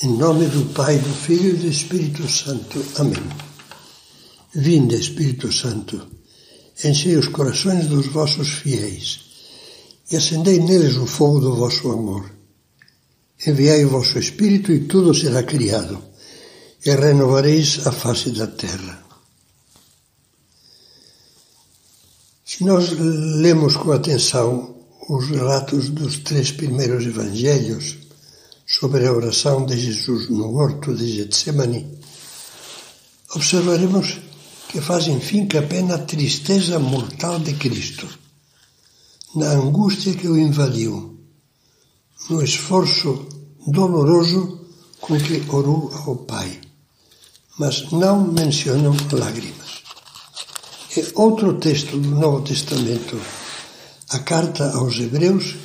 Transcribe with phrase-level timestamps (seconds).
[0.00, 2.84] Em nome do Pai, do Filho e do Espírito Santo.
[2.98, 3.20] Amém.
[4.54, 6.06] Vinde, Espírito Santo,
[6.84, 9.18] enchei os corações dos vossos fiéis
[10.08, 12.30] e acendei neles o fogo do vosso amor.
[13.44, 16.00] Enviai o vosso Espírito e tudo será criado,
[16.86, 19.02] e renovareis a face da terra.
[22.44, 24.76] Se nós lemos com atenção
[25.08, 28.07] os relatos dos três primeiros evangelhos,
[28.68, 31.98] sobre a oração de Jesus no horto de Getsemane,
[33.34, 34.18] observaremos
[34.68, 38.06] que fazem finca apenas a tristeza mortal de Cristo,
[39.34, 41.18] na angústia que o invadiu,
[42.28, 43.26] no esforço
[43.66, 44.66] doloroso
[45.00, 46.60] com que orou ao Pai,
[47.58, 49.82] mas não mencionam lágrimas.
[50.94, 53.18] E outro texto do Novo Testamento,
[54.10, 55.56] a carta aos Hebreus,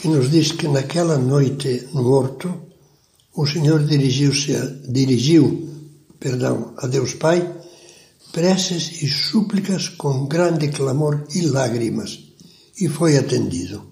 [0.00, 2.48] que nos diz que naquela noite no horto
[3.34, 5.68] o Senhor dirigiu-se a, dirigiu,
[6.18, 7.56] perdão, a Deus Pai
[8.32, 12.18] preces e súplicas com grande clamor e lágrimas
[12.80, 13.90] e foi atendido.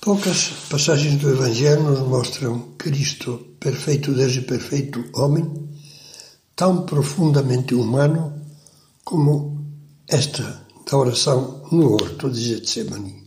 [0.00, 5.44] Poucas passagens do Evangelho nos mostram Cristo, perfeito Deus e perfeito homem,
[6.56, 8.40] tão profundamente humano
[9.04, 9.66] como
[10.08, 13.23] esta da oração no horto de Getsemane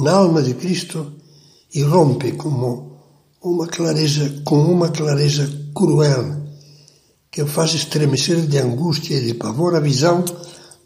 [0.00, 1.12] na alma de Cristo
[1.74, 2.98] irrompe como
[3.42, 6.40] uma clareza, com uma clareza cruel
[7.30, 10.24] que o faz estremecer de angústia e de pavor a visão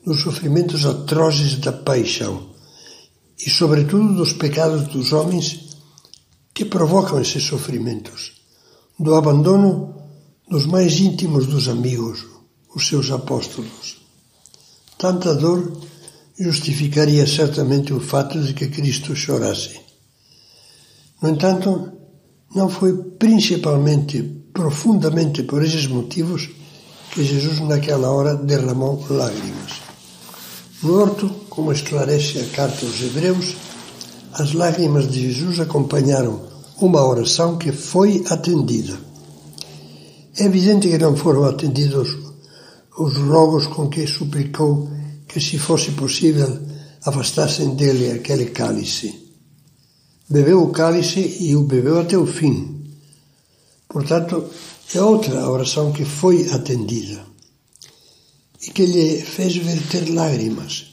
[0.05, 2.51] dos sofrimentos atrozes da paixão
[3.39, 5.79] e, sobretudo, dos pecados dos homens
[6.53, 8.33] que provocam esses sofrimentos,
[8.99, 9.95] do abandono
[10.49, 12.27] dos mais íntimos dos amigos,
[12.75, 14.03] os seus apóstolos.
[14.99, 15.73] Tanta dor
[16.39, 19.81] justificaria certamente o fato de que Cristo chorasse.
[21.23, 21.93] No entanto,
[22.55, 26.51] não foi principalmente, profundamente por esses motivos
[27.13, 29.73] que Jesus naquela hora derramou lágrimas.
[30.83, 33.57] No horto, como esclarece a carta aos Hebreus,
[34.33, 36.43] as lágrimas de Jesus acompanharam
[36.81, 38.99] uma oração que foi atendida.
[40.37, 42.19] É evidente que não foram atendidos
[42.99, 44.91] os rogos com que suplicou
[45.35, 46.61] que, se fosse possível,
[47.05, 49.33] afastassem dele aquele cálice.
[50.31, 52.85] Bebeu o cálice e o bebeu até o fim.
[53.89, 54.49] Portanto,
[54.95, 57.27] é outra oração que foi atendida
[58.63, 60.93] e que lhe fez verter lágrimas.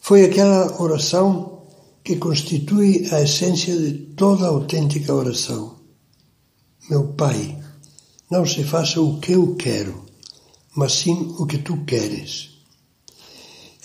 [0.00, 1.64] Foi aquela oração
[2.04, 5.74] que constitui a essência de toda autêntica oração.
[6.88, 7.58] Meu Pai,
[8.30, 10.04] não se faça o que eu quero,
[10.76, 12.53] mas sim o que tu queres.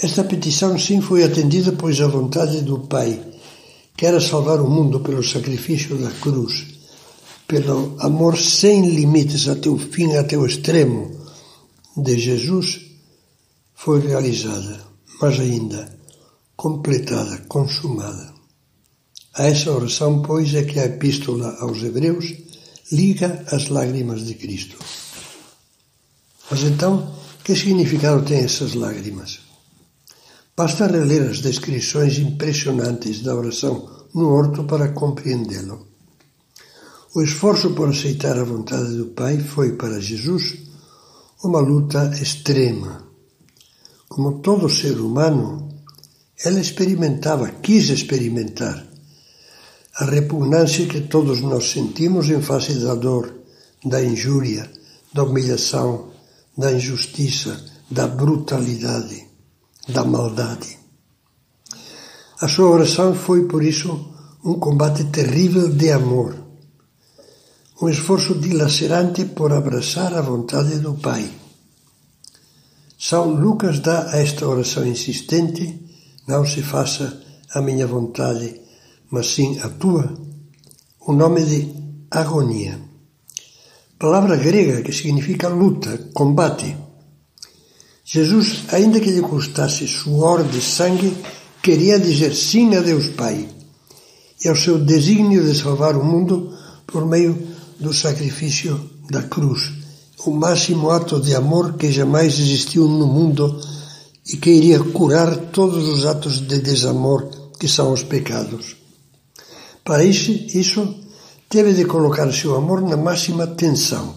[0.01, 3.21] Esta petição sim foi atendida, pois a vontade do Pai,
[3.97, 6.67] que era salvar o mundo pelo sacrifício da cruz,
[7.45, 11.11] pelo amor sem limites até o fim, até o extremo
[11.97, 12.79] de Jesus,
[13.75, 14.79] foi realizada,
[15.21, 15.99] mas ainda
[16.55, 18.33] completada, consumada.
[19.33, 22.35] A essa oração, pois, é que a Epístola aos Hebreus
[22.89, 24.77] liga as lágrimas de Cristo.
[26.49, 29.48] Mas então, que significado têm essas lágrimas?
[30.59, 35.87] Basta reler as descrições impressionantes da oração no horto para compreendê-lo.
[37.15, 40.57] O esforço por aceitar a vontade do Pai foi para Jesus
[41.41, 43.07] uma luta extrema.
[44.09, 45.69] Como todo ser humano,
[46.43, 48.85] ele experimentava, quis experimentar,
[49.95, 53.33] a repugnância que todos nós sentimos em face da dor,
[53.85, 54.69] da injúria,
[55.13, 56.09] da humilhação,
[56.57, 59.28] da injustiça, da brutalidade
[59.89, 60.77] da maldade.
[62.41, 64.13] A sua oração foi, por isso,
[64.43, 66.35] um combate terrível de amor,
[67.81, 71.29] um esforço dilacerante por abraçar a vontade do Pai.
[72.97, 75.79] São Lucas dá a esta oração insistente:
[76.27, 77.21] Não se faça
[77.53, 78.61] a minha vontade,
[79.09, 80.13] mas sim a tua,
[81.01, 81.73] o nome de
[82.11, 82.79] agonia.
[83.97, 86.88] Palavra grega que significa luta, combate
[88.11, 91.15] Jesus, ainda que lhe custasse suor de sangue,
[91.61, 93.47] queria dizer sim a Deus Pai
[94.43, 96.51] e ao seu desígnio de salvar o mundo
[96.87, 97.37] por meio
[97.79, 99.71] do sacrifício da cruz,
[100.25, 103.61] o máximo ato de amor que jamais existiu no mundo
[104.25, 107.29] e que iria curar todos os atos de desamor
[107.59, 108.75] que são os pecados.
[109.83, 110.95] Para isso, isso
[111.47, 114.15] teve de colocar seu amor na máxima tensão,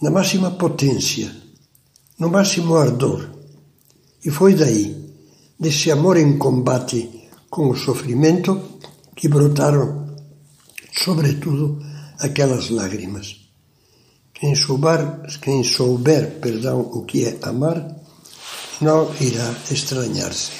[0.00, 1.41] na máxima potência
[2.18, 3.28] no máximo ardor.
[4.24, 4.96] E foi daí,
[5.58, 8.78] desse amor em combate com o sofrimento,
[9.14, 10.02] que brotaram
[10.92, 11.82] sobretudo
[12.18, 13.40] aquelas lágrimas.
[14.34, 17.96] Quem souber, quem souber, perdão, o que é amar,
[18.80, 20.50] não irá estranhar-se.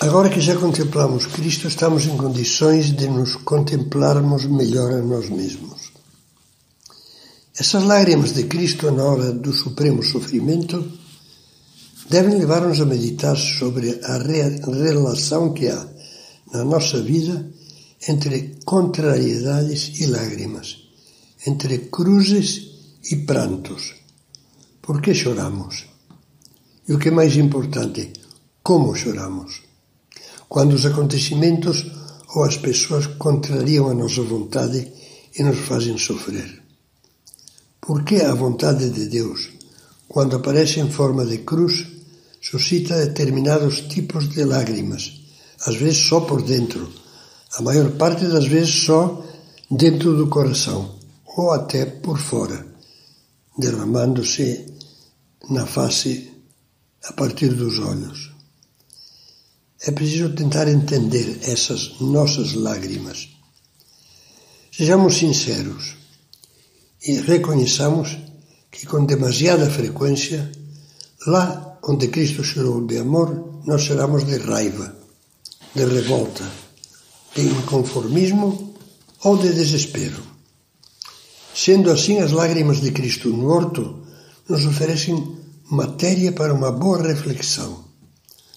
[0.00, 5.83] Agora que já contemplamos Cristo, estamos em condições de nos contemplarmos melhor a nós mesmos.
[7.56, 10.90] Essas lágrimas de Cristo na hora do supremo sofrimento
[12.10, 15.86] devem levar-nos a meditar sobre a relação que há
[16.52, 17.48] na nossa vida
[18.08, 20.78] entre contrariedades e lágrimas,
[21.46, 22.70] entre cruzes
[23.12, 23.94] e prantos.
[24.82, 25.86] Por que choramos?
[26.88, 28.14] E o que é mais importante,
[28.64, 29.62] como choramos?
[30.48, 31.86] Quando os acontecimentos
[32.34, 34.92] ou as pessoas contrariam a nossa vontade
[35.38, 36.63] e nos fazem sofrer.
[37.86, 39.50] Por que a vontade de Deus,
[40.08, 41.86] quando aparece em forma de cruz,
[42.40, 45.20] suscita determinados tipos de lágrimas,
[45.66, 46.90] às vezes só por dentro,
[47.52, 49.22] a maior parte das vezes só
[49.70, 50.98] dentro do coração,
[51.36, 52.66] ou até por fora,
[53.58, 54.64] derramando-se
[55.50, 56.32] na face
[57.04, 58.32] a partir dos olhos.
[59.82, 63.28] É preciso tentar entender essas nossas lágrimas.
[64.72, 66.02] Sejamos sinceros
[67.06, 68.16] e reconheçamos
[68.70, 70.50] que com demasiada frequência,
[71.26, 74.96] lá onde Cristo chorou de amor, nós choramos de raiva,
[75.74, 76.44] de revolta,
[77.34, 78.74] de inconformismo
[79.22, 80.22] ou de desespero.
[81.54, 84.00] Sendo assim, as lágrimas de Cristo no horto
[84.48, 85.36] nos oferecem
[85.70, 87.84] matéria para uma boa reflexão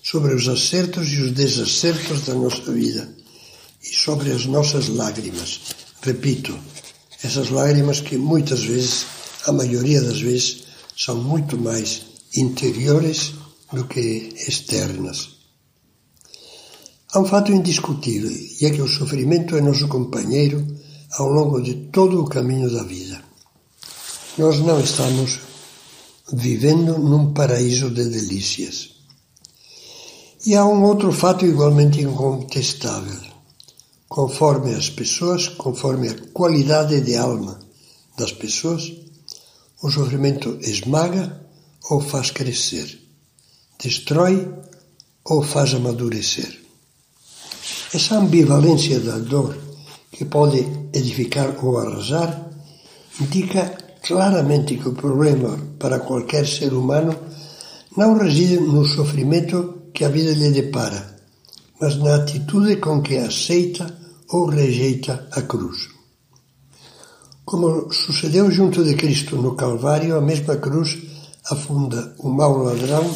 [0.02, 3.10] sobre os acertos e os desacertos da nossa vida
[3.84, 5.62] e sobre as nossas lágrimas.
[6.02, 6.58] Repito,
[7.24, 9.06] essas lágrimas que muitas vezes,
[9.46, 10.64] a maioria das vezes,
[10.96, 12.04] são muito mais
[12.36, 13.34] interiores
[13.72, 15.38] do que externas.
[17.12, 20.66] Há um fato indiscutível, e é que o sofrimento é nosso companheiro
[21.14, 23.22] ao longo de todo o caminho da vida.
[24.38, 25.40] Nós não estamos
[26.32, 28.90] vivendo num paraíso de delícias.
[30.46, 33.37] E há um outro fato igualmente incontestável.
[34.18, 37.60] Conforme as pessoas, conforme a qualidade de alma
[38.18, 38.92] das pessoas,
[39.84, 41.40] o sofrimento esmaga
[41.88, 43.00] ou faz crescer,
[43.78, 44.52] destrói
[45.24, 46.52] ou faz amadurecer.
[47.94, 49.56] Essa ambivalência da dor,
[50.12, 52.50] que pode edificar ou arrasar,
[53.22, 57.16] indica claramente que o problema para qualquer ser humano
[57.96, 61.20] não reside no sofrimento que a vida lhe depara,
[61.80, 63.97] mas na atitude com que aceita
[64.30, 65.90] ou rejeita a cruz.
[67.46, 70.98] Como sucedeu junto de Cristo no Calvário, a mesma cruz
[71.50, 73.10] afunda o mau ladrão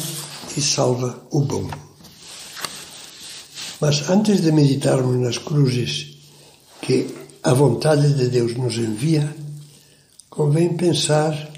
[0.56, 1.68] e salva o bom.
[3.80, 6.16] Mas antes de meditarmos nas cruzes
[6.80, 9.34] que a vontade de Deus nos envia,
[10.30, 11.50] convém pensar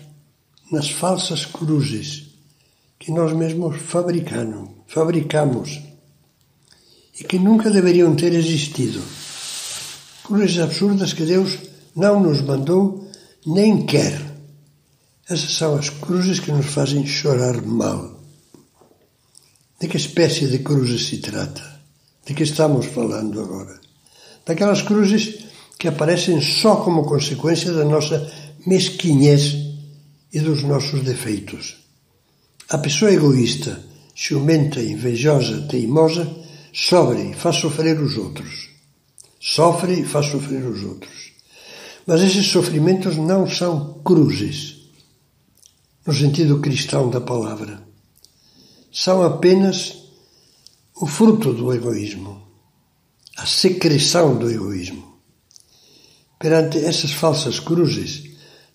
[0.72, 2.30] nas falsas cruzes
[2.98, 5.80] que nós mesmos fabricamos, fabricamos
[7.20, 9.00] e que nunca deveriam ter existido.
[10.24, 11.58] Cruzes absurdas que Deus
[11.94, 13.10] não nos mandou
[13.44, 14.18] nem quer.
[15.28, 18.22] Essas são as cruzes que nos fazem chorar mal.
[19.78, 21.62] De que espécie de cruzes se trata?
[22.24, 23.78] De que estamos falando agora?
[24.46, 25.44] Daquelas cruzes
[25.78, 28.26] que aparecem só como consequência da nossa
[28.66, 29.54] mesquinhez
[30.32, 31.76] e dos nossos defeitos.
[32.70, 33.78] A pessoa egoísta,
[34.16, 36.34] ciumenta, invejosa, teimosa,
[36.72, 38.73] sofre e faz sofrer os outros.
[39.46, 41.32] Sofre e faz sofrer os outros.
[42.06, 44.88] Mas esses sofrimentos não são cruzes,
[46.06, 47.82] no sentido cristão da palavra.
[48.90, 49.96] São apenas
[50.96, 52.42] o fruto do egoísmo,
[53.36, 55.18] a secreção do egoísmo.
[56.38, 58.30] Perante essas falsas cruzes,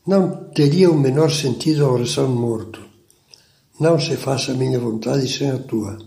[0.05, 2.79] não teria o menor sentido a oração morto.
[3.79, 5.97] Não se faça a minha vontade sem a tua,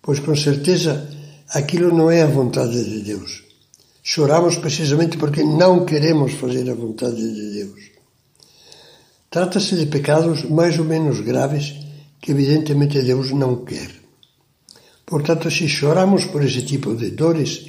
[0.00, 1.10] pois com certeza
[1.50, 3.51] aquilo não é a vontade de Deus.
[4.02, 7.80] Choramos precisamente porque não queremos fazer a vontade de Deus.
[9.30, 11.74] Trata-se de pecados mais ou menos graves
[12.20, 13.90] que evidentemente Deus não quer.
[15.06, 17.66] Portanto, se choramos por esse tipo de dores,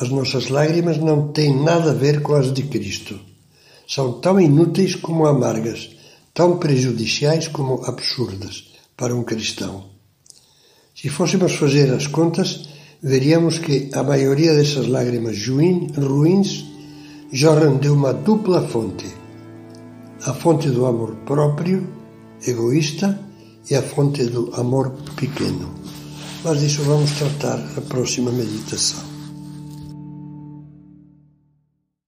[0.00, 3.32] as nossas lágrimas não têm nada a ver com as de Cristo
[3.86, 5.90] são tão inúteis como amargas,
[6.32, 9.90] tão prejudiciais como absurdas para um cristão.
[10.94, 12.68] Se fôssemos fazer as contas,
[13.02, 16.64] veríamos que a maioria dessas lágrimas ruins
[17.32, 19.06] jorram de uma dupla fonte:
[20.24, 21.86] a fonte do amor próprio,
[22.46, 23.18] egoísta,
[23.68, 25.70] e a fonte do amor pequeno.
[26.44, 29.11] Mas disso vamos tratar na próxima meditação.